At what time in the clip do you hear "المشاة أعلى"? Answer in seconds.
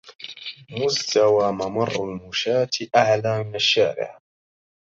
2.05-3.43